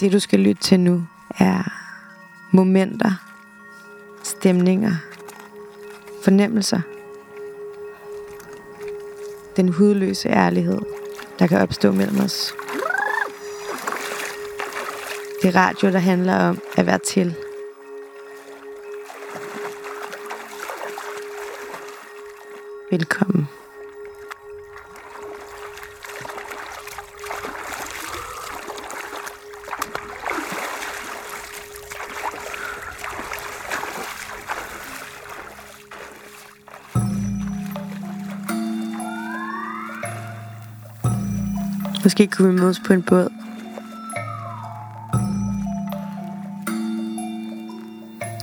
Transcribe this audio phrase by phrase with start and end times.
[0.00, 1.06] Det du skal lytte til nu
[1.38, 1.72] er
[2.50, 3.12] momenter,
[4.22, 4.94] stemninger,
[6.24, 6.80] fornemmelser.
[9.56, 10.80] Den hudløse ærlighed,
[11.38, 12.54] der kan opstå mellem os.
[15.42, 17.34] Det er radio, der handler om at være til.
[22.90, 23.23] Velkommen.
[42.04, 43.28] Måske kunne vi mødes på en båd.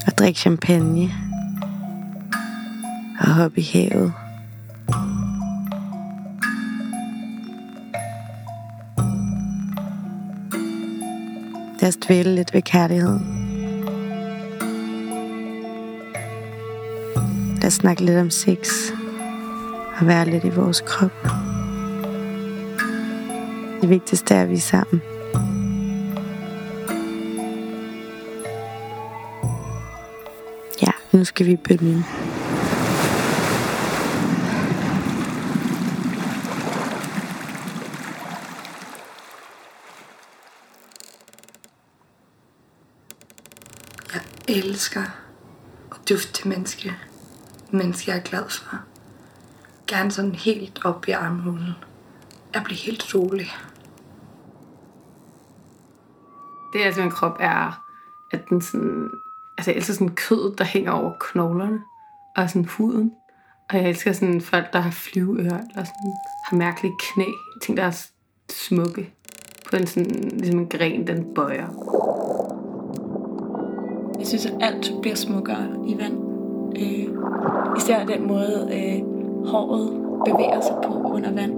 [0.08, 1.11] Og drikke champagne.
[3.19, 4.13] Og hoppe i havet.
[11.81, 13.38] Lad os dvæle lidt ved kærligheden.
[17.55, 18.91] Lad os snakke lidt om sex.
[20.00, 21.50] Og være lidt i vores krop.
[23.81, 25.01] Det vigtigste er, at vi er sammen.
[30.81, 31.93] Ja, nu skal vi begynde.
[31.93, 32.03] min.
[44.13, 45.01] Jeg elsker
[45.91, 46.93] at dufte til menneske.
[47.71, 48.77] Menneske, jeg er glad for.
[49.88, 51.73] Gerne sådan helt op i armhulen.
[52.53, 53.51] Jeg bliver helt rolig.
[56.73, 57.83] Det er, altså min krop er,
[58.31, 59.09] at den sådan,
[59.58, 61.80] altså jeg elsker sådan kød, der hænger over knoglerne,
[62.36, 63.11] og sådan huden.
[63.69, 66.13] Og jeg elsker sådan folk, der har flyveører, eller sådan
[66.45, 67.25] har mærkelige knæ,
[67.62, 68.06] ting, der er
[68.50, 69.13] smukke.
[69.69, 71.68] På en sådan, ligesom en gren, den bøjer.
[74.19, 76.18] Jeg synes, at alt bliver smukkere i vand.
[76.78, 77.16] Øh,
[77.78, 79.90] især den måde, øh, håret
[80.25, 81.53] bevæger sig på under vand.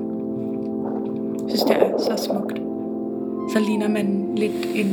[1.41, 2.62] Jeg synes, det er så smukt.
[3.53, 4.87] Så ligner man lidt en,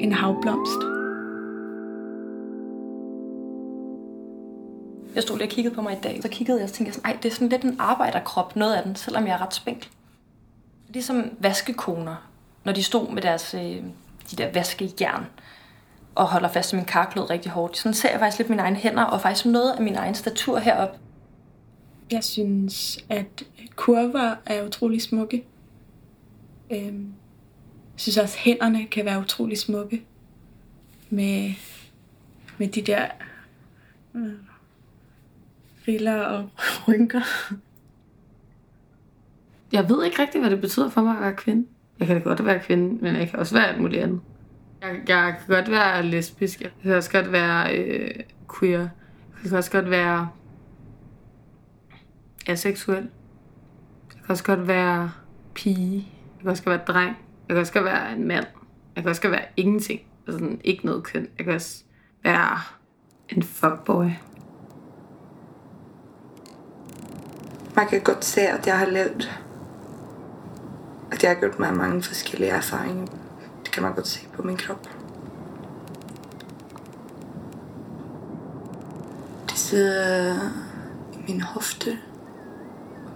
[0.00, 0.80] en havblomst.
[5.14, 7.10] Jeg stod lige og kiggede på mig i dag, så kiggede jeg og tænkte sådan,
[7.10, 9.88] ej, det er sådan lidt en arbejderkrop, noget af den, selvom jeg er ret spinkel.
[10.88, 12.28] Ligesom vaskekoner,
[12.64, 13.82] når de stod med deres, øh,
[14.30, 15.26] de der vaskejern,
[16.14, 17.76] og holder fast i min karklod rigtig hårdt.
[17.76, 20.58] Sådan ser jeg faktisk lidt mine egne hænder, og faktisk noget af min egen statur
[20.58, 20.98] heroppe.
[22.10, 23.42] Jeg synes, at
[23.76, 25.44] kurver er utrolig smukke.
[26.70, 27.04] Øhm,
[27.92, 30.04] jeg synes også, at hænderne kan være utrolig smukke.
[31.10, 31.50] Med,
[32.58, 33.06] med de der
[34.14, 34.32] øh,
[35.88, 36.50] riller og
[36.88, 37.20] rynker.
[39.72, 41.66] Jeg ved ikke rigtigt, hvad det betyder for mig at være kvinde.
[41.98, 44.20] Jeg kan da godt være kvinde, men jeg kan også være alt muligt andet.
[44.82, 46.60] Jeg, jeg kan godt være lesbisk.
[46.60, 48.10] Jeg kan også godt være øh,
[48.58, 48.80] queer.
[48.80, 50.28] Jeg kan også godt være
[52.46, 53.08] aseksuel.
[54.14, 55.12] Jeg kan også godt være
[55.54, 56.15] pige.
[56.46, 57.16] Jeg kan også godt være dreng.
[57.48, 58.46] Jeg kan også godt være en mand.
[58.96, 60.00] Jeg kan også godt være ingenting.
[60.26, 61.28] Altså sådan, ikke noget køn.
[61.38, 61.84] Jeg kan også
[62.24, 62.58] være
[63.28, 64.04] en fuckboy.
[67.76, 69.42] Man kan godt se, at jeg har levet.
[71.12, 73.06] At jeg har gjort mig mange forskellige erfaringer.
[73.64, 74.88] Det kan man godt se på min krop.
[79.48, 80.34] Det sidder
[81.12, 81.98] i min hofte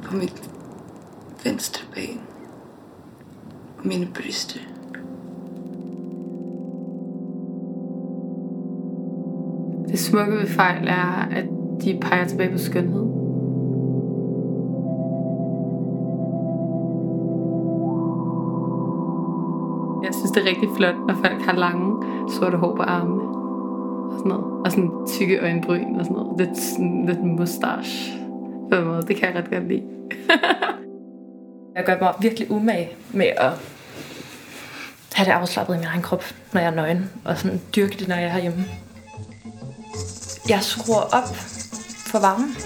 [0.02, 0.50] på mit
[1.44, 2.20] venstre ben
[3.84, 4.60] mine bryster.
[9.88, 11.44] Det smukke ved fejl er, at
[11.84, 13.06] de peger tilbage på skønhed.
[20.04, 23.22] Jeg synes, det er rigtig flot, når folk har lange, sorte hår på armene.
[24.12, 24.44] Og sådan noget.
[24.64, 26.38] Og sådan tykke øjenbryn og sådan noget.
[26.38, 28.18] Lidt, sådan, lidt mustache.
[28.70, 29.02] På en måde.
[29.02, 29.82] Det kan jeg ret godt lide.
[31.74, 33.52] Jeg gør mig virkelig umage med at
[35.12, 37.10] have det afslappet i min egen krop, når jeg er nøgen.
[37.24, 38.64] Og sådan dyrke det, når jeg er herhjemme.
[40.48, 41.36] Jeg skruer op
[42.06, 42.56] for varmen.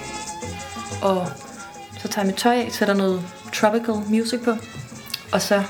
[1.03, 1.27] Og
[1.99, 3.23] så tager jeg mit tøj af, sætter noget
[3.53, 4.57] tropical music på.
[5.33, 5.63] Og så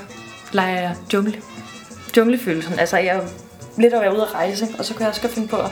[0.51, 1.41] leger jeg jungle.
[2.17, 2.79] Junglefølelsen.
[2.79, 3.27] Altså, jeg er
[3.77, 5.69] lidt over ude at rejse, og så kan jeg også godt finde på at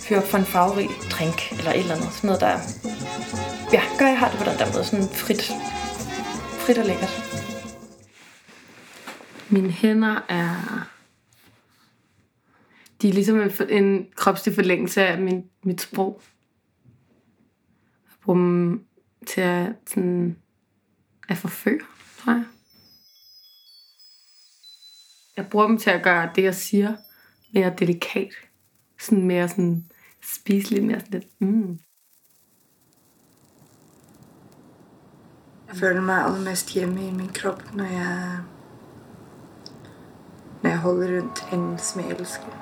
[0.00, 2.08] fyre op for en farverig drink, eller et eller andet.
[2.12, 2.58] Sådan noget, der
[3.72, 4.84] ja, gør jeg har det på den der måde.
[4.84, 5.52] Sådan frit,
[6.68, 7.10] fedt og lækkert.
[9.50, 10.88] Mine hænder er...
[13.02, 16.22] De er ligesom en, en kropslig forlængelse af min, mit sprog.
[18.04, 18.84] Jeg bruger dem
[19.26, 20.36] til at, sådan,
[21.28, 21.80] at forføre,
[22.18, 22.44] tror jeg.
[25.36, 26.96] Jeg bruger dem til at gøre det, jeg siger,
[27.54, 28.32] mere delikat.
[29.00, 29.84] Sådan mere sådan
[30.22, 31.78] spiseligt, mere sådan lidt, mm.
[35.68, 38.38] Jeg føler mig allermest hjemme i min krop, når jeg,
[40.62, 42.57] når jeg holder rundt en som jeg elsker.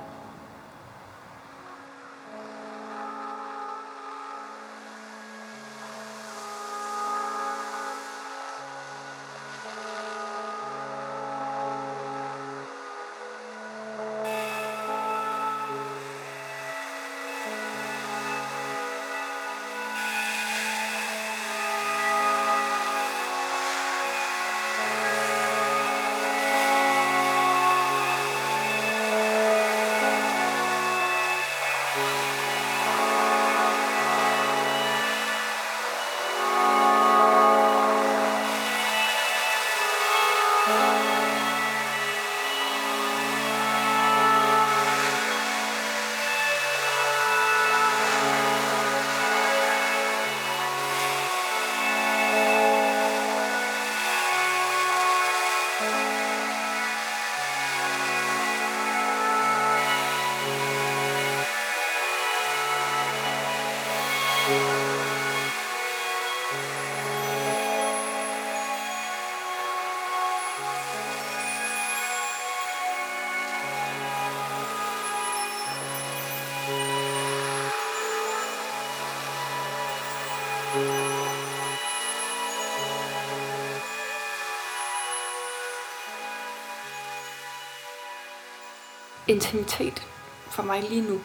[89.27, 90.07] Intimitet
[90.51, 91.21] for mig lige nu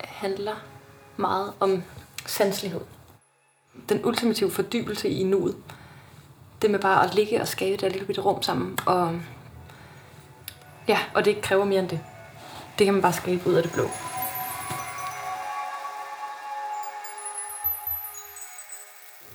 [0.00, 0.56] handler
[1.16, 1.82] meget om
[2.26, 2.80] sanselighed.
[3.88, 5.56] Den ultimative fordybelse i nuet.
[6.62, 8.78] Det med bare at ligge og skabe det lille bitte rum sammen.
[8.86, 9.20] Og,
[10.88, 12.00] ja, og det ikke kræver mere end det.
[12.78, 13.84] Det kan man bare skabe ud af det blå.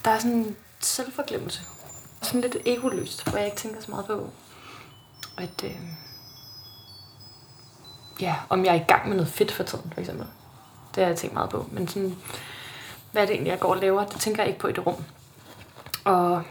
[0.06, 1.62] Der er sådan en selvforglemmelse.
[2.22, 4.30] Sådan lidt egoløst, hvor jeg ikke tænker så meget på,
[5.38, 5.80] at, øh,
[8.22, 10.28] ja, om jeg er i gang med noget fedt for tiden, for eksempel.
[10.96, 11.70] Det har jeg tænkt meget på.
[11.72, 12.16] Men sådan,
[13.12, 14.88] hvad er det egentlig, jeg går og laver, det tænker jeg ikke på i det
[14.88, 15.04] rum.
[16.04, 16.44] Og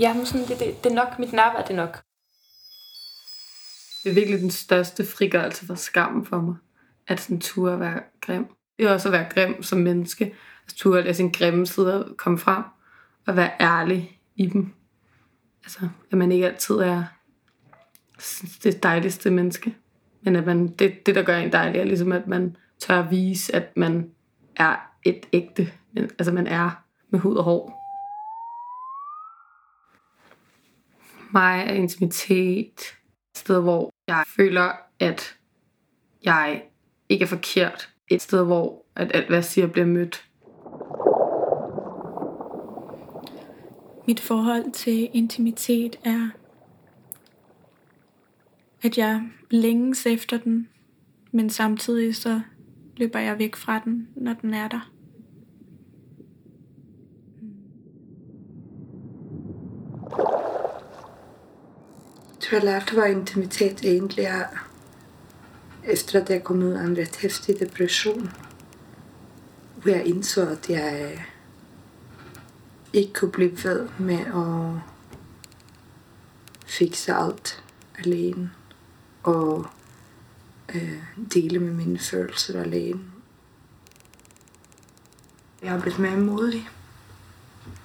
[0.00, 2.02] ja, men sådan, det, det, det er nok, mit nærvær det er nok.
[4.04, 6.54] Det er virkelig den største frigørelse for skammen for mig,
[7.06, 8.46] at sådan turde at være grim.
[8.78, 10.34] Det er også at være grim som menneske.
[10.66, 12.62] At turde at lade sin grimme side komme frem,
[13.26, 14.74] og være ærlig i dem.
[15.64, 17.04] Altså, at man ikke altid er
[18.62, 19.76] det dejligste menneske.
[20.26, 23.10] Men at man, det, det, der gør en dejlig, er ligesom, at man tør at
[23.10, 24.10] vise, at man
[24.56, 27.82] er et ægte, altså man er med hud og hår.
[31.32, 35.36] Mig er intimitet et sted, hvor jeg føler, at
[36.24, 36.62] jeg
[37.08, 37.88] ikke er forkert.
[38.08, 40.28] Et sted, hvor at alt, hvad jeg siger, bliver mødt.
[44.06, 46.28] Mit forhold til intimitet er,
[48.86, 50.68] at jeg længes efter den,
[51.32, 52.40] men samtidig så
[52.96, 54.90] løber jeg væk fra den, når den er der.
[62.30, 64.44] Jeg tror, jeg lærte, hvad intimitet egentlig er,
[65.84, 68.30] efter at jeg kom ud af en ret hæftig depression,
[69.82, 71.18] hvor jeg indså, at jeg
[72.92, 74.80] ikke kunne blive ved med at
[76.66, 77.64] fikse alt
[77.98, 78.50] alene
[79.26, 79.66] og
[80.74, 81.02] øh,
[81.34, 83.00] dele med mine følelser alene.
[85.62, 86.68] Jeg er blevet mere modig,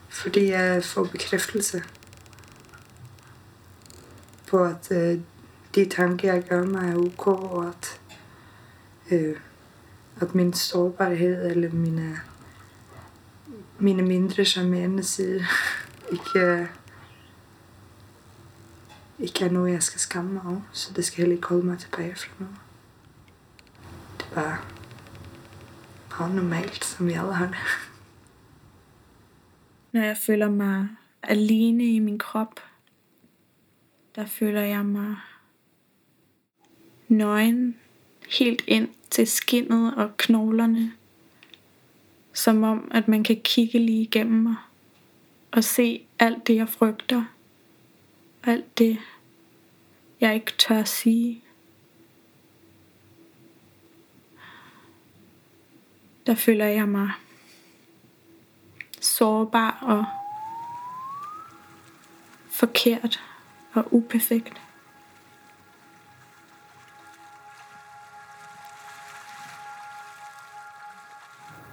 [0.09, 1.83] fordi jeg får bekræftelse
[4.47, 5.19] på, at øh,
[5.75, 8.01] de tanker, jeg gør mig, er ok, og at,
[9.11, 9.35] øh,
[10.21, 12.21] at min sårbarhed eller mine,
[13.79, 15.43] mine mindre charmerende sider
[16.13, 16.67] ikke,
[19.21, 20.61] ikke er noget, jeg skal skamme mig over.
[20.71, 22.55] Så det skal heller ikke holde mig tilbage fra noget.
[24.17, 24.57] Det er bare,
[26.19, 27.55] meget normalt, som vi alle har det.
[29.91, 30.87] Når jeg føler mig
[31.23, 32.59] alene i min krop,
[34.15, 35.15] der føler jeg mig
[37.07, 37.75] nøgen
[38.39, 40.91] helt ind til skinnet og knoglerne.
[42.33, 44.55] Som om, at man kan kigge lige igennem mig
[45.51, 47.23] og se alt det, jeg frygter
[48.43, 48.97] alt det,
[50.21, 51.43] jeg ikke tør sige.
[56.25, 57.11] Der føler jeg mig
[59.01, 60.05] sårbar og
[62.49, 63.23] forkert
[63.73, 64.61] og uperfekt.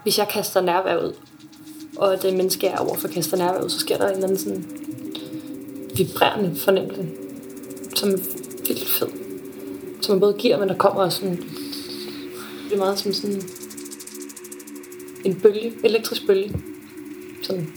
[0.03, 1.15] Hvis jeg kaster nærvær ud,
[1.97, 4.39] og det menneske jeg er overfor kaster nærvær ud, så sker der en eller anden
[4.39, 4.88] sådan
[5.99, 7.07] vibrerende fornemmelse,
[7.95, 8.17] som er
[8.69, 9.09] vildt fed.
[10.01, 11.37] Som man både giver, men der kommer også sådan...
[12.65, 13.43] Det er meget som sådan
[15.25, 16.55] en bølge, elektrisk bølge.
[17.43, 17.69] Sådan...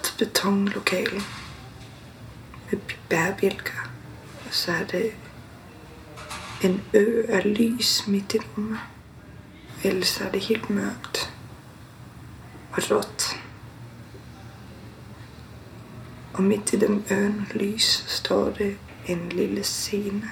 [0.00, 1.20] et betonlokale
[2.70, 3.90] med bærbjælker.
[4.46, 5.12] Og så er det
[6.62, 8.78] en ø af lys midt i rummet.
[9.84, 11.34] Ellers er det helt mørkt
[12.72, 13.36] og råt.
[16.32, 20.30] Og midt i den øen lys står det en lille scene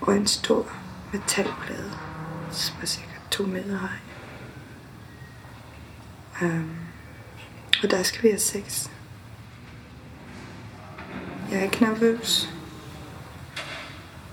[0.00, 0.72] og en stor
[1.12, 1.92] metalplade,
[2.50, 3.88] som er sikkert to meter høj.
[6.42, 6.76] Um,
[7.82, 8.88] og der skal vi have sex.
[11.52, 12.50] Jeg er ikke nervøs.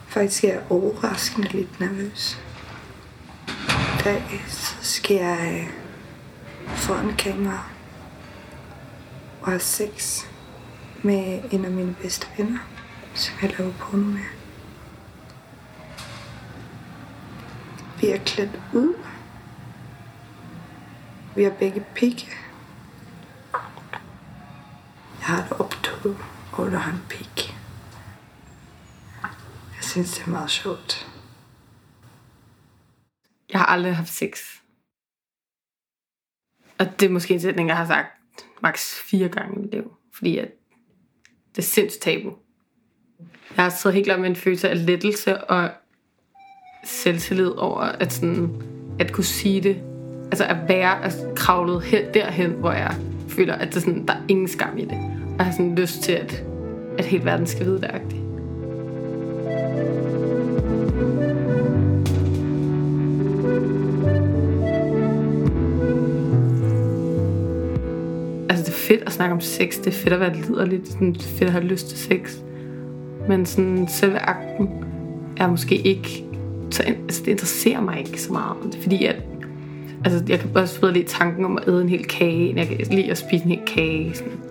[0.07, 2.39] Faktisk er jeg overraskende lidt nervøs.
[3.69, 5.69] I dag så skal jeg
[6.63, 7.69] øh, foran kamera
[9.41, 10.25] og have sex
[11.03, 12.59] med en af mine bedste venner,
[13.13, 14.25] som jeg laver porno med.
[18.01, 18.93] Vi er klædt ud.
[21.35, 22.27] Vi har begge pigge.
[25.19, 26.15] Jeg har det optog,
[26.67, 27.55] og han pik.
[29.75, 31.07] Jeg synes, det er meget sjovt.
[33.51, 34.39] Jeg har aldrig haft sex.
[36.79, 38.07] Og det er måske en sætning, jeg har sagt
[38.61, 39.93] maks fire gange i mit liv.
[40.13, 40.51] Fordi at
[41.55, 42.33] det er sindssygt tabu.
[43.55, 45.71] Jeg har siddet helt klart med en følelse af lettelse og
[46.83, 48.61] selvtillid over at, sådan,
[48.99, 49.83] at kunne sige det.
[50.23, 52.95] Altså at være altså, kravlet hen, derhen, hvor jeg
[53.29, 54.97] føler, at det sådan, der er ingen skam i det.
[55.23, 56.43] Og jeg har sådan lyst til, at,
[56.99, 57.85] at hele verden skal vide det.
[57.85, 58.15] -agtigt.
[68.49, 71.17] Altså det er fedt at snakke om sex, det er fedt at være liderligt, det
[71.17, 72.37] er fedt at have lyst til sex.
[73.27, 74.69] Men sådan selve akten
[75.37, 76.23] er måske ikke
[76.71, 78.77] så altså, det interesserer mig ikke så meget.
[78.81, 79.15] Fordi at,
[80.05, 82.67] altså, jeg kan også bedre lide tanken om at æde en hel kage, end jeg
[82.67, 84.15] kan lide at spise en hel kage.
[84.15, 84.48] Sådan.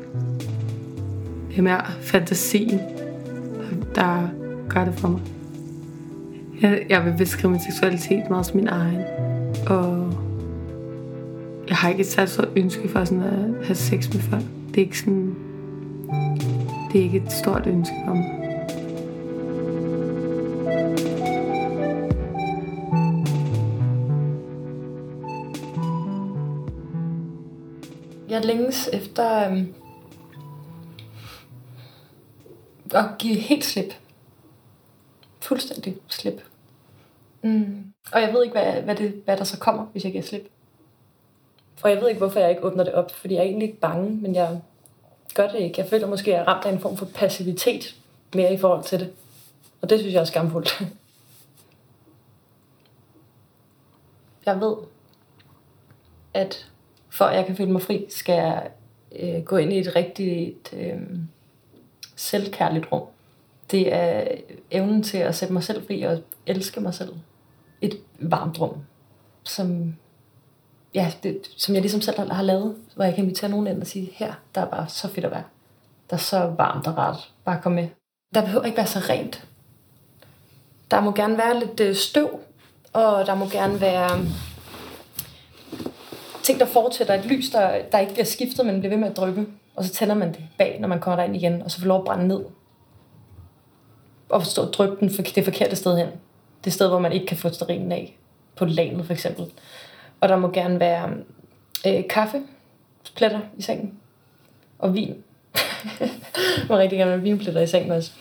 [1.49, 2.81] Det er mere fantasien,
[3.95, 4.29] der
[4.69, 5.21] gør det for mig.
[6.63, 9.03] Jeg, jeg vil beskrive min seksualitet meget som min egen.
[9.67, 10.13] Og
[11.69, 14.45] jeg har ikke et særligt ønske for sådan at have sex med folk.
[14.69, 15.35] Det er ikke sådan...
[16.93, 18.35] Det er ikke et stort ønske for mig.
[28.31, 29.67] Jeg længes efter øhm,
[32.95, 33.95] at give helt slip.
[35.41, 36.43] Fuldstændig slip.
[37.43, 37.93] Mm.
[38.13, 40.49] Og jeg ved ikke, hvad, hvad, det, hvad der så kommer, hvis jeg giver slip.
[41.83, 43.81] Og jeg ved ikke, hvorfor jeg ikke åbner det op, fordi jeg er egentlig ikke
[43.81, 44.61] bange, men jeg
[45.35, 45.81] gør det ikke.
[45.81, 47.97] Jeg føler måske, at jeg er ramt af en form for passivitet
[48.35, 49.13] mere i forhold til det.
[49.83, 50.83] Og det synes jeg er skamfuldt.
[54.47, 54.77] Jeg ved,
[56.35, 56.71] at
[57.09, 58.71] for at jeg kan føle mig fri, skal jeg
[59.13, 61.01] øh, gå ind i et rigtigt øh,
[62.19, 63.03] selvkærligt rum.
[63.71, 64.25] Det er
[64.71, 67.13] evnen til at sætte mig selv fri og elske mig selv.
[67.81, 68.77] Et varmt rum,
[69.45, 69.95] som,
[70.95, 73.87] ja, det, som jeg ligesom selv har lavet, hvor jeg kan invitere nogen ind og
[73.87, 75.45] sige, her, der er bare så fedt at være.
[76.11, 77.33] Der er så varmt og rart.
[77.45, 77.89] Bare kom med.
[78.35, 79.49] Der behøver ikke være så rent.
[80.91, 82.41] Der må gerne være lidt øh, støv,
[82.93, 84.29] og der må gerne være um,
[86.43, 89.17] ting, der fortsætter et lys, der, der ikke bliver skiftet, men bliver ved med at
[89.17, 89.47] dryppe
[89.79, 91.99] og så tænder man det bag, når man kommer derind igen, og så får lov
[91.99, 92.45] at brænde ned.
[94.29, 96.09] Og stå og dryppe den for det forkerte sted hen.
[96.65, 98.19] Det sted, hvor man ikke kan få sterinen af.
[98.57, 99.47] På lanet for eksempel.
[100.21, 101.11] Og der må gerne være
[101.87, 102.43] øh, kaffe,
[103.17, 103.95] pletter i sengen.
[104.79, 105.15] Og vin.
[106.69, 108.13] må rigtig gerne have vinpletter i sengen også.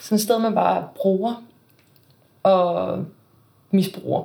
[0.00, 1.44] Sådan et sted, man bare bruger
[2.42, 3.04] og
[3.70, 4.24] misbruger.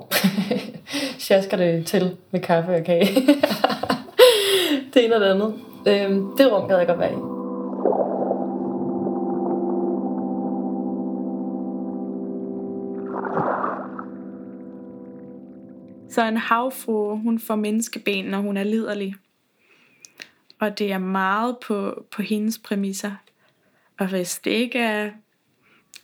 [1.18, 3.06] Sjasker det til med kaffe og kage.
[4.94, 5.54] det ene og det andet.
[5.88, 7.34] Øhm, det rum gad jeg godt være i.
[16.14, 19.14] Så en havfru, hun får menneskeben, når hun er liderlig.
[20.60, 23.12] Og det er meget på, på hendes præmisser.
[23.98, 25.10] Og hvis det ikke er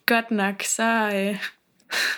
[0.07, 1.45] godt nok, så, øh,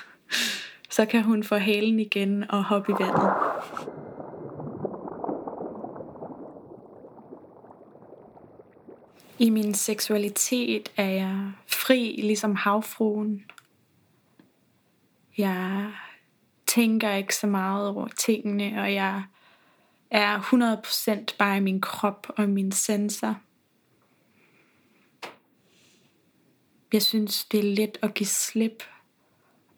[0.97, 3.31] så kan hun få halen igen og hoppe i vandet.
[9.43, 13.45] I min seksualitet er jeg fri, ligesom havfruen.
[15.39, 15.93] Jeg
[16.67, 19.23] tænker ikke så meget over tingene, og jeg
[20.11, 20.41] er
[21.33, 23.37] 100% bare i min krop og min sensor.
[26.93, 28.83] Jeg synes, det er let at give slip.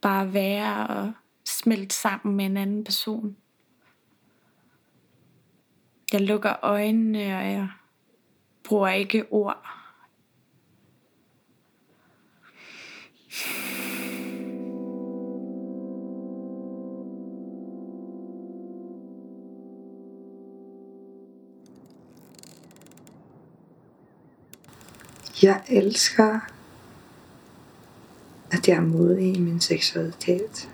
[0.01, 1.13] Bare være og
[1.45, 3.37] smelte sammen med en anden person.
[6.13, 7.69] Jeg lukker øjnene, og jeg
[8.65, 9.67] bruger ikke ord.
[25.43, 26.41] Jeg elsker,
[28.51, 30.71] at jeg er modig i min seksualitet.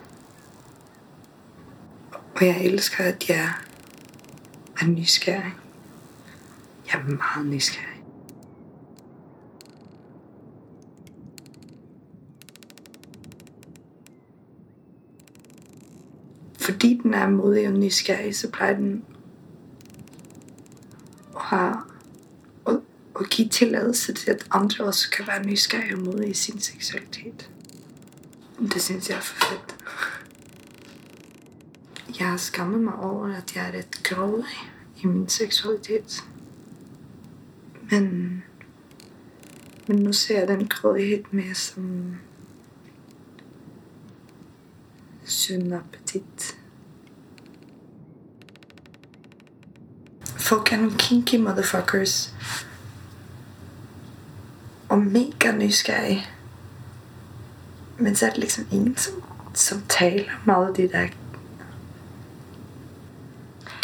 [2.35, 3.48] Og jeg elsker, at jeg
[4.81, 5.60] er nysgerrig.
[6.92, 8.05] Jeg er meget nysgerrig.
[16.59, 19.05] Fordi den er modig og nysgerrig, så plejer den
[21.37, 21.76] at have
[22.64, 22.83] og,
[23.14, 27.50] og give tilladelse til, at andre også kan være nysgerrige og modige i sin seksualitet.
[28.61, 29.76] Det synes jeg er for fedt.
[32.20, 34.44] Jeg har skammet mig over, at jeg er lidt grov
[35.03, 36.24] i min seksualitet.
[37.90, 38.42] Men,
[39.88, 42.16] men nu ser jeg den grådighed mere som
[45.24, 46.59] sund appetit.
[50.24, 52.35] Folk er nogle kinky motherfuckers.
[54.88, 56.26] Og mega nysgerrige.
[57.98, 59.14] Men så er det liksom ingen som,
[59.55, 61.09] som taler meget alle der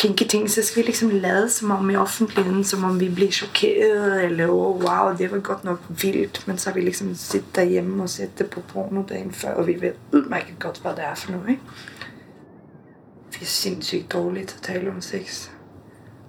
[0.07, 3.31] kinky ting, så skal vi liksom lade som om i offentligheden, som om vi bliver
[3.31, 7.55] chokeret, eller oh, wow, det var godt nok vildt, men så har vi liksom siddet
[7.55, 11.05] derhjemme og set det på porno dagen før, og vi ved udmærket godt, hvad det
[11.05, 11.63] er for noget, ikke?
[13.31, 15.49] Vi er sindssygt dårligt at tale om sex.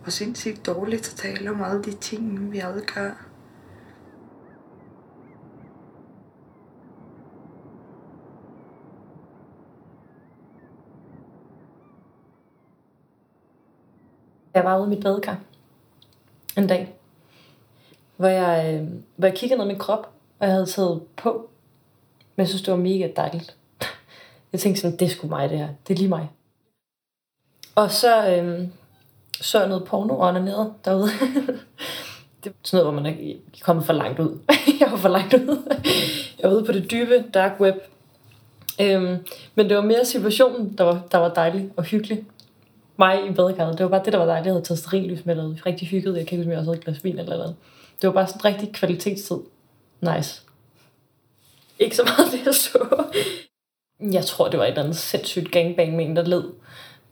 [0.06, 3.27] Og sindssygt dårligt at tale om alle de ting, vi alle gør.
[14.58, 15.39] Jeg var ude i mit badekar
[16.58, 16.96] en dag,
[18.15, 21.50] hvor jeg, øh, hvor jeg kiggede ned i min krop, og jeg havde taget på.
[22.36, 23.56] Men jeg synes, det var mega dejligt.
[24.52, 25.70] Jeg tænkte sådan, det er sgu mig det her.
[25.88, 26.30] Det er lige mig.
[27.76, 28.67] Og så øh,
[29.41, 30.34] så jeg noget porno og
[30.86, 31.10] derude.
[32.43, 34.39] det er sådan noget, hvor man er kommet for langt ud.
[34.80, 35.76] jeg var for langt ud.
[36.39, 37.76] jeg var ude på det dybe dark web.
[38.82, 42.26] Øhm, men det var mere situationen, der var, der var dejlig og hyggelig
[43.00, 43.78] mig i badekarret.
[43.78, 44.46] Det var bare det, der var dejligt.
[44.46, 46.18] Jeg havde taget sterinlys med noget rigtig hygget.
[46.18, 47.56] Jeg kan ikke huske, om jeg også havde et glas vin eller noget.
[48.02, 49.38] Det var bare sådan en rigtig kvalitetstid.
[50.02, 50.42] Nice.
[51.80, 53.04] Ikke så meget det, jeg så.
[54.12, 56.44] Jeg tror, det var et eller andet sindssygt gangbang med en, der led.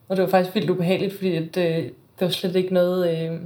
[0.07, 3.29] Og det var faktisk vildt ubehageligt, fordi at, øh, det var slet ikke noget...
[3.29, 3.39] Øh,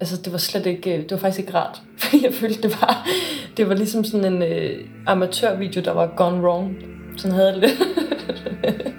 [0.00, 0.94] altså, det var slet ikke...
[0.94, 1.82] Øh, det var faktisk ikke rart.
[1.98, 3.08] Fordi jeg følte, det var...
[3.56, 6.76] Det var ligesom sådan en øh, amatørvideo, der var gone wrong.
[7.16, 7.78] Sådan havde det lidt.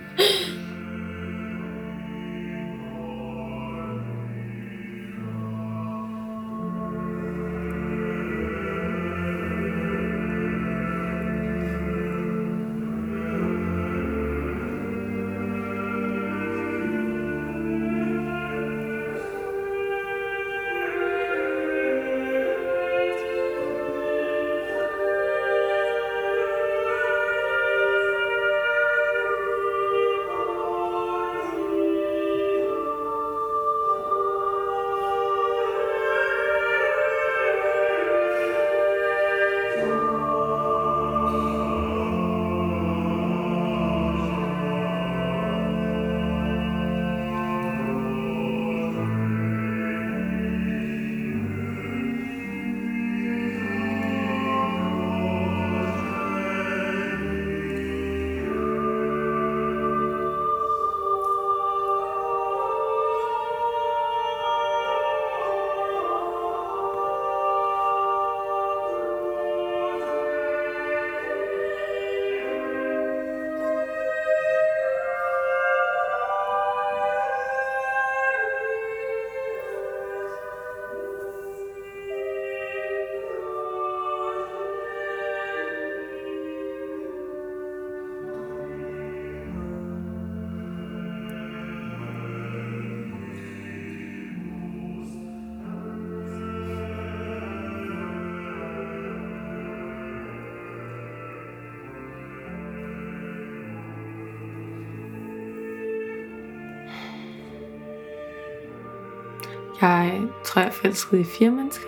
[109.81, 111.87] Jeg tror, jeg er forelsket i fire mennesker.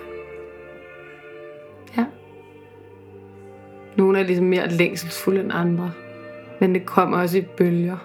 [1.96, 2.06] Ja.
[3.96, 5.92] Nogle er ligesom mere længselsfulde end andre.
[6.60, 7.96] Men det kommer også i bølger.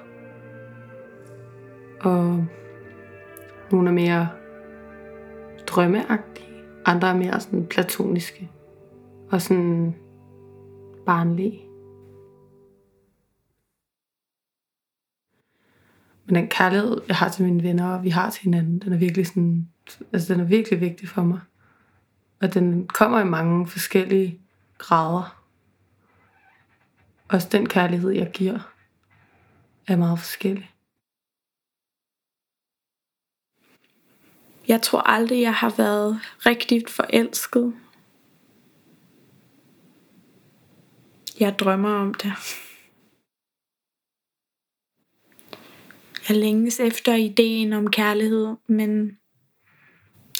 [2.01, 2.45] Og
[3.71, 4.29] nogle er mere
[5.67, 6.47] drømmeagtige.
[6.85, 8.49] Andre er mere sådan platoniske.
[9.31, 9.95] Og sådan
[11.05, 11.61] barnlige.
[16.25, 18.97] Men den kærlighed, jeg har til mine venner, og vi har til hinanden, den er
[18.97, 19.69] virkelig sådan,
[20.13, 21.39] altså den er virkelig vigtig for mig.
[22.41, 24.41] Og den kommer i mange forskellige
[24.77, 25.41] grader.
[27.27, 28.73] Også den kærlighed, jeg giver,
[29.87, 30.71] er meget forskellig.
[34.67, 37.75] Jeg tror aldrig, jeg har været rigtigt forelsket.
[41.39, 42.33] Jeg drømmer om det.
[46.29, 49.19] Jeg længes efter ideen om kærlighed, men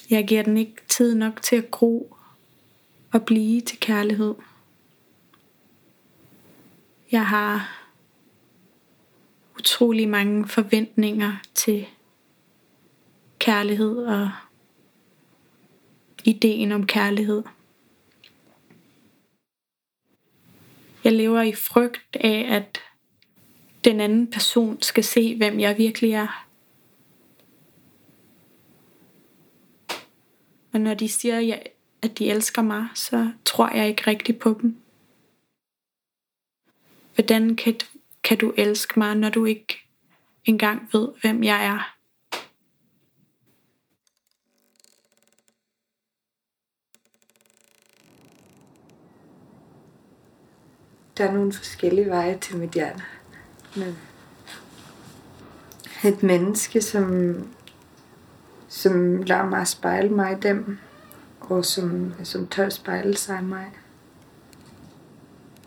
[0.10, 2.16] jeg giver den ikke tid nok til at gro
[3.12, 4.36] og blive til kærlighed.
[7.12, 7.82] Jeg har
[9.60, 11.88] utrolig mange forventninger til
[13.40, 14.32] kærlighed og
[16.24, 17.44] ideen om kærlighed.
[21.04, 22.82] Jeg lever i frygt af, at
[23.84, 26.45] den anden person skal se, hvem jeg virkelig er.
[30.76, 31.60] Og når de siger,
[32.02, 34.78] at de elsker mig, så tror jeg ikke rigtigt på dem.
[37.16, 37.80] Hvordan kan,
[38.24, 39.78] kan du elske mig, når du ikke
[40.46, 41.96] engang ved, hvem jeg er?
[51.18, 53.04] Der er nogle forskellige veje til mit hjerte.
[53.76, 53.98] Men
[56.04, 57.34] et menneske, som,
[58.76, 60.78] som lader mig spejle mig i dem,
[61.40, 63.72] og som, som tør spejle sig i mig.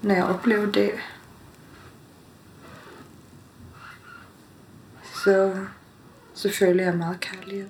[0.02, 0.90] Når jeg oplever det,
[5.24, 5.66] så,
[6.34, 7.68] så føler jeg meget kærlighed.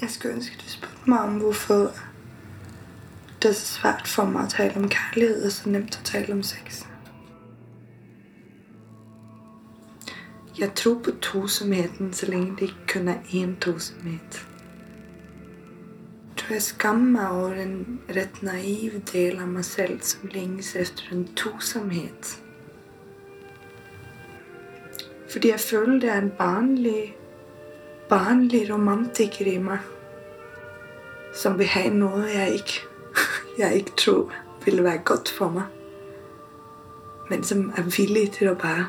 [0.00, 1.92] Jeg skulle ønske, at du spurgte mig om, hvorfor
[3.42, 6.32] det er så svært for mig at tale om kærlighed, og så nemt at tale
[6.32, 6.89] om sex.
[10.60, 14.18] Jeg tror på tosomheden, så længe det ikke kun er én tosomhed.
[16.28, 20.76] Jeg tror jeg skammer mig over en ret naiv del af mig selv, som længes
[20.76, 22.38] efter en tosomhed.
[25.30, 27.16] Fordi jeg føler, det er en barnlig,
[28.08, 29.78] barnlig romantiker i mig,
[31.34, 32.80] som vil have noget, jeg ikke
[33.58, 34.32] jeg ikke tror
[34.64, 35.64] ville være godt for mig.
[37.30, 38.86] Men som er villig til at bare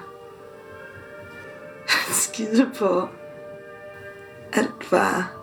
[2.34, 3.08] skide på
[4.54, 5.34] alt, var,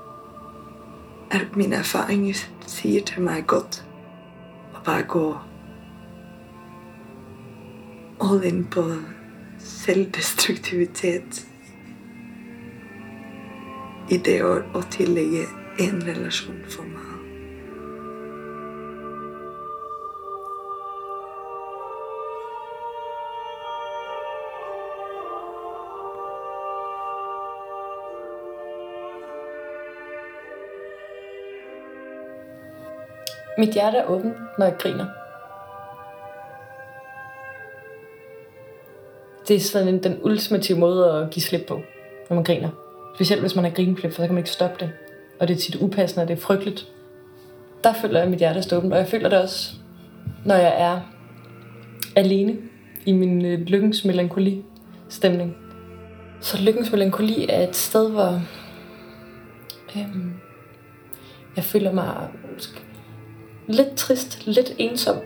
[1.31, 2.35] alt min erfaring
[2.67, 3.87] siger til mig godt.
[4.75, 5.37] Og bare gå
[8.21, 8.85] all in på
[9.59, 11.47] selvdestruktivitet
[14.11, 15.43] i det at, at tillægge
[15.79, 17.18] en relation for mig.
[33.59, 35.07] Mit hjerte er åbent, når jeg griner.
[39.49, 41.81] Det er sådan den ultimative måde at give slip på,
[42.29, 42.71] når man griner.
[43.15, 44.93] Specielt hvis man har grinflip, for så kan man ikke stoppe det.
[45.41, 46.89] Og det er tit upassende, og det er frygteligt.
[47.85, 49.75] Der føler jeg, at mit hjerte er åbent, og jeg føler det også,
[50.45, 51.01] når jeg er
[52.17, 52.57] alene
[53.07, 54.65] i min øh, lykkens melankoli
[55.09, 55.57] stemning.
[56.41, 58.43] Så lykkens melankoli er et sted, hvor
[59.97, 60.33] øhm,
[61.57, 62.29] jeg føler mig
[63.69, 65.17] lidt trist, lidt ensom,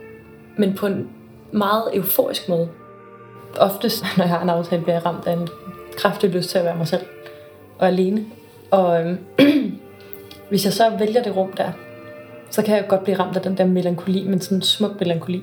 [0.57, 1.09] men på en
[1.53, 2.69] meget euforisk måde.
[3.59, 5.49] Oftest, når jeg har en aftale, bliver jeg ramt af en
[5.97, 7.03] kraftig lyst til at være mig selv
[7.79, 8.25] og alene.
[8.71, 9.19] Og øhm,
[10.49, 11.73] hvis jeg så vælger det rum der,
[12.51, 15.43] så kan jeg godt blive ramt af den der melankoli, men sådan en smuk melankoli.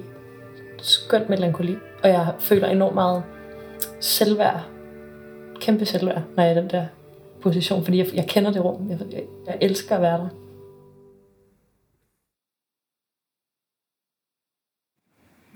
[0.82, 1.76] Skønt melankoli.
[2.04, 3.24] Og jeg føler enormt meget
[4.00, 4.66] selvværd.
[5.62, 6.86] Kæmpe selvværd, når jeg er i den der
[7.42, 8.90] position, fordi jeg, jeg kender det rum.
[8.90, 10.30] Jeg, jeg, jeg elsker at være der.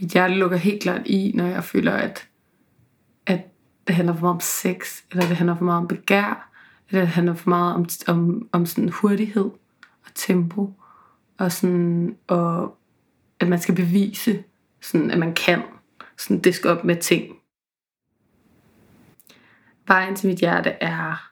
[0.03, 2.29] Mit hjerte lukker helt klart i, når jeg føler, at,
[3.25, 3.41] at
[3.87, 6.51] det handler for meget om sex, eller det handler for meget om begær,
[6.89, 9.51] eller det handler for meget om, om, om sådan hurtighed
[10.05, 10.73] og tempo,
[11.37, 12.77] og sådan, og
[13.39, 14.43] at man skal bevise,
[14.81, 15.61] sådan, at man kan
[16.17, 17.35] sådan diske op med ting.
[19.87, 21.31] Vejen til mit hjerte er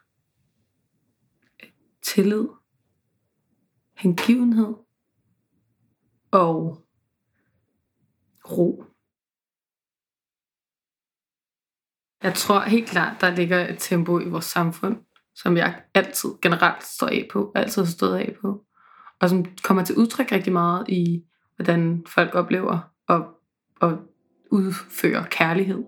[2.02, 2.48] tillid,
[3.98, 4.74] hengivenhed
[6.32, 6.86] og
[8.52, 8.84] ro.
[12.24, 14.98] Jeg tror helt klart, der ligger et tempo i vores samfund,
[15.36, 18.66] som jeg altid generelt står af på, altid har stået af på,
[19.22, 21.24] og som kommer til udtryk rigtig meget i,
[21.56, 23.26] hvordan folk oplever og,
[23.82, 23.98] og
[24.52, 25.84] udfører kærlighed.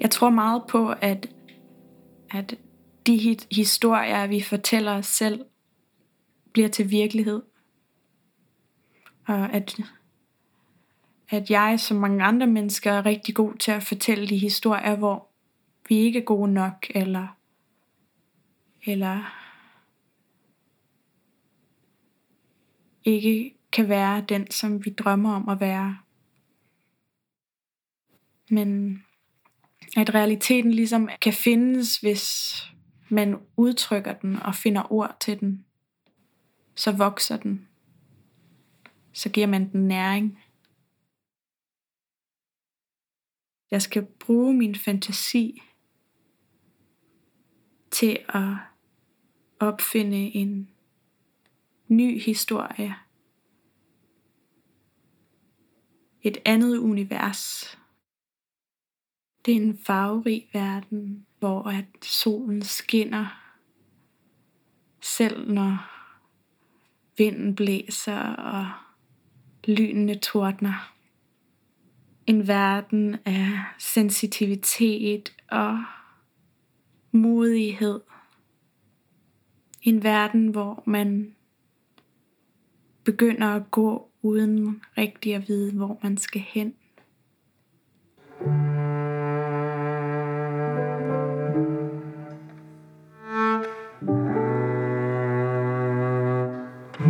[0.00, 1.26] Jeg tror meget på, at,
[2.30, 2.54] at
[3.06, 5.40] de historier, vi fortæller os selv,
[6.56, 7.42] bliver til virkelighed.
[9.26, 9.80] Og at,
[11.28, 15.28] at jeg, som mange andre mennesker, er rigtig god til at fortælle de historier, hvor
[15.88, 17.38] vi ikke er gode nok, eller,
[18.86, 19.34] eller
[23.04, 25.98] ikke kan være den, som vi drømmer om at være.
[28.50, 29.02] Men
[29.96, 32.56] at realiteten ligesom kan findes, hvis
[33.08, 35.65] man udtrykker den og finder ord til den,
[36.76, 37.68] så vokser den.
[39.12, 40.38] Så giver man den næring.
[43.70, 45.62] Jeg skal bruge min fantasi
[47.90, 48.54] til at
[49.60, 50.70] opfinde en
[51.88, 52.94] ny historie.
[56.22, 57.78] Et andet univers.
[59.44, 63.56] Det er en farverig verden, hvor at solen skinner,
[65.00, 65.95] selv når
[67.18, 68.66] vinden blæser og
[69.64, 70.92] lynene tordner.
[72.26, 75.84] En verden af sensitivitet og
[77.12, 78.00] modighed.
[79.82, 81.34] En verden, hvor man
[83.04, 86.74] begynder at gå uden rigtig at vide, hvor man skal hen.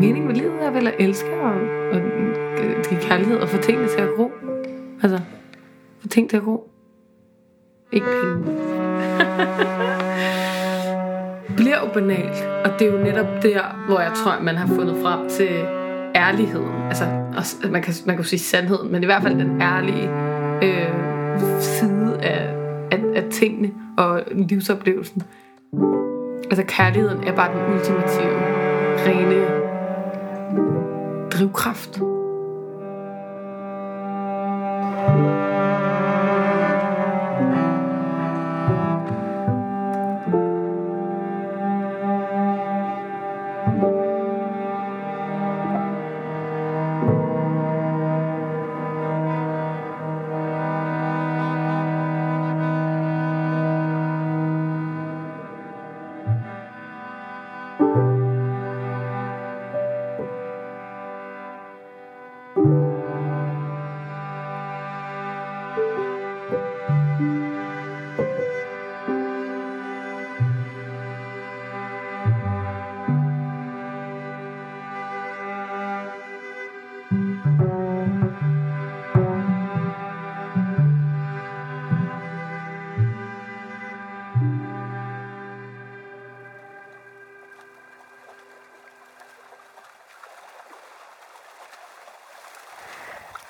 [0.06, 1.54] Mening med livet er vel at elske og,
[1.92, 2.00] og
[2.88, 4.30] give kærlighed og få tingene til at gro.
[5.02, 5.20] Altså,
[6.00, 6.70] få ting til at gro.
[7.92, 8.44] Ikke penge.
[11.56, 14.66] bliver jo banalt, og det er jo netop der, hvor jeg tror, at man har
[14.66, 15.48] fundet frem til
[16.14, 16.82] ærligheden.
[16.88, 17.04] Altså,
[17.36, 20.10] også, man, kan, man kan sige sandheden, men i hvert fald den ærlige
[20.62, 20.90] øh,
[21.60, 22.54] side af,
[22.90, 25.22] af, af tingene og livsoplevelsen.
[26.50, 28.38] Altså kærligheden er bare den ultimative,
[29.06, 29.55] rene
[31.36, 32.15] drivkraft.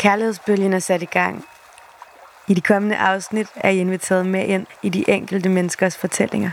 [0.06, 1.44] Kærlighedsbølgen er sat i gang.
[2.46, 6.50] I de kommende afsnit er I inviteret med ind i de enkelte menneskers fortællinger.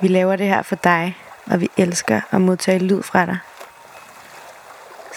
[0.00, 3.38] Vi laver det her for dig, og vi elsker at modtage lyd fra dig.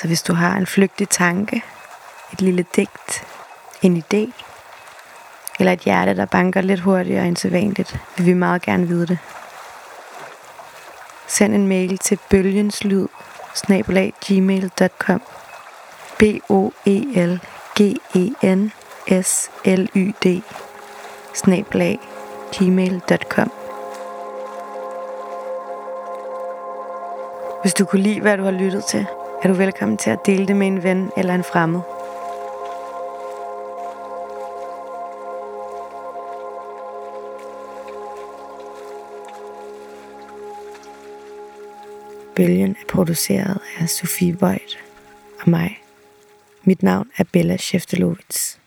[0.01, 1.63] Så hvis du har en flygtig tanke,
[2.33, 3.27] et lille digt,
[3.81, 4.43] en idé,
[5.59, 9.19] eller et hjerte, der banker lidt hurtigere end sædvanligt, vil vi meget gerne vide det.
[11.27, 13.07] Send en mail til bølgenslyd
[14.25, 15.21] gmail.com
[16.19, 17.39] b o e l
[17.75, 18.71] g e n
[19.07, 20.41] s l y d.
[21.33, 21.99] snabelag
[22.51, 23.51] gmail.com
[27.61, 29.05] Hvis du kunne lide, hvad du har lyttet til,
[29.43, 31.81] er du velkommen til at dele det med en ven eller en fremmed.
[42.39, 44.79] Bølgen er produceret af Sofie Voigt
[45.41, 45.81] og mig.
[46.63, 48.59] Mit navn er Bella Sjeftelovits.